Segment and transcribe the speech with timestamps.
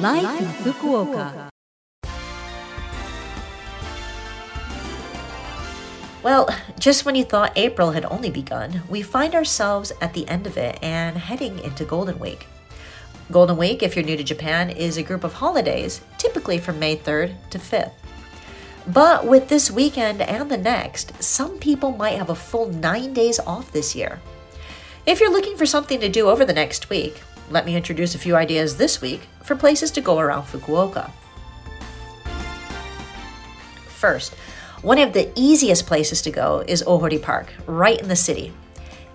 [0.00, 1.48] Life, in Fukuoka.
[6.22, 10.46] Well, just when you thought April had only begun, we find ourselves at the end
[10.46, 12.46] of it and heading into Golden Week.
[13.32, 16.96] Golden Week, if you're new to Japan, is a group of holidays, typically from May
[16.96, 17.92] 3rd to 5th.
[18.88, 23.40] But with this weekend and the next, some people might have a full nine days
[23.40, 24.20] off this year.
[25.06, 28.18] If you're looking for something to do over the next week, let me introduce a
[28.18, 31.10] few ideas this week for places to go around Fukuoka.
[33.88, 34.34] First,
[34.82, 38.52] one of the easiest places to go is Ohori Park, right in the city.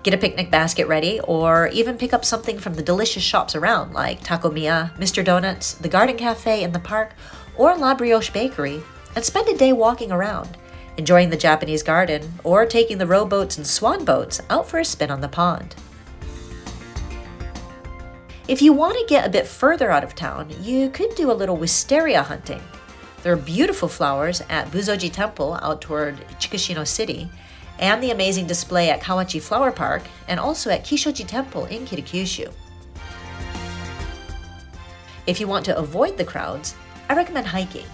[0.03, 3.93] Get a picnic basket ready, or even pick up something from the delicious shops around
[3.93, 5.23] like Takomiya, Mr.
[5.23, 7.13] Donuts, the Garden Cafe in the park,
[7.55, 8.81] or La Brioche Bakery,
[9.15, 10.57] and spend a day walking around,
[10.97, 15.11] enjoying the Japanese garden, or taking the rowboats and swan boats out for a spin
[15.11, 15.75] on the pond.
[18.51, 21.39] If you want to get a bit further out of town, you could do a
[21.41, 22.61] little wisteria hunting.
[23.23, 27.29] There are beautiful flowers at Buzoji Temple out toward Chikushino City,
[27.79, 32.51] and the amazing display at Kawachi Flower Park, and also at Kishoji Temple in Kitakyushu.
[35.25, 36.75] If you want to avoid the crowds,
[37.07, 37.85] I recommend hiking.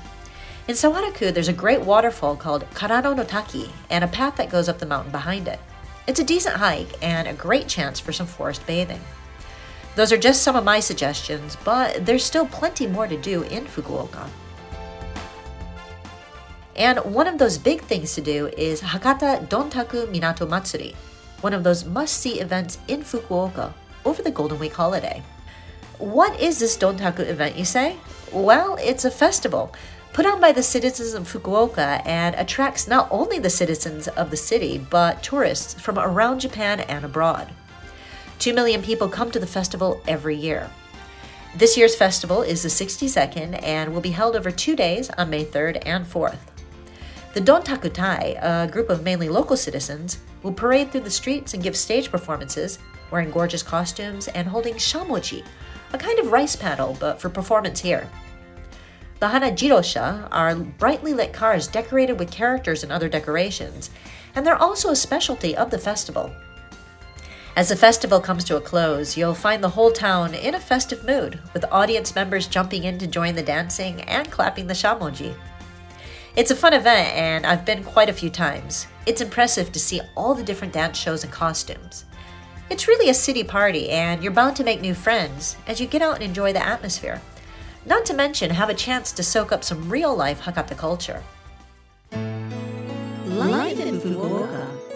[0.67, 4.67] In Sawaraku, there's a great waterfall called Karano no Taki and a path that goes
[4.67, 5.59] up the mountain behind it.
[6.07, 9.01] It's a decent hike and a great chance for some forest bathing.
[9.97, 13.65] Those are just some of my suggestions, but there's still plenty more to do in
[13.65, 14.29] Fukuoka.
[16.75, 20.95] And one of those big things to do is Hakata Dontaku Minato Matsuri,
[21.41, 23.73] one of those must see events in Fukuoka
[24.05, 25.23] over the Golden Week holiday.
[25.97, 27.97] What is this Dontaku event, you say?
[28.31, 29.73] Well, it's a festival
[30.13, 34.37] put on by the citizens of Fukuoka and attracts not only the citizens of the
[34.37, 37.49] city, but tourists from around Japan and abroad.
[38.39, 40.69] Two million people come to the festival every year.
[41.55, 45.43] This year's festival is the 62nd and will be held over two days on May
[45.43, 46.37] 3rd and 4th.
[47.33, 51.75] The Dontakutai, a group of mainly local citizens, will parade through the streets and give
[51.75, 52.77] stage performances,
[53.09, 55.43] wearing gorgeous costumes and holding shamoji,
[55.93, 58.07] a kind of rice paddle but for performance here.
[59.19, 63.89] The Hanajidosha are brightly lit cars decorated with characters and other decorations,
[64.35, 66.31] and they're also a specialty of the festival.
[67.57, 71.03] As the festival comes to a close, you'll find the whole town in a festive
[71.03, 75.33] mood, with audience members jumping in to join the dancing and clapping the shamoji.
[76.35, 78.85] It's a fun event, and I've been quite a few times.
[79.07, 82.05] It's impressive to see all the different dance shows and costumes.
[82.69, 86.03] It's really a city party, and you're bound to make new friends as you get
[86.03, 87.19] out and enjoy the atmosphere.
[87.87, 91.23] Not to mention, have a chance to soak up some real life Hakata culture.
[93.25, 94.86] Life in Fukuoka.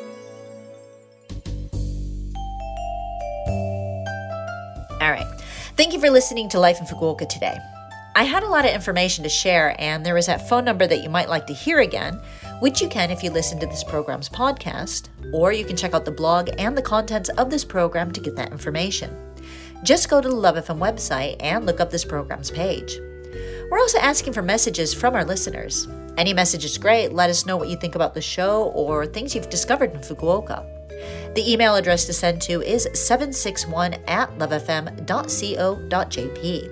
[5.81, 7.57] Thank you for listening to Life in Fukuoka today.
[8.15, 11.01] I had a lot of information to share, and there is that phone number that
[11.01, 12.21] you might like to hear again,
[12.59, 16.05] which you can if you listen to this program's podcast, or you can check out
[16.05, 19.09] the blog and the contents of this program to get that information.
[19.81, 22.99] Just go to the Love FM website and look up this program's page.
[23.71, 25.87] We're also asking for messages from our listeners.
[26.15, 27.11] Any message is great.
[27.11, 30.63] Let us know what you think about the show or things you've discovered in Fukuoka.
[31.35, 36.69] The email address to send to is 761 at lovefm.co.jp.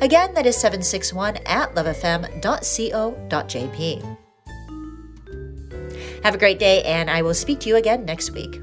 [0.00, 4.16] Again, that is 761 at lovefm.co.jp.
[6.22, 8.60] Have a great day, and I will speak to you again next week.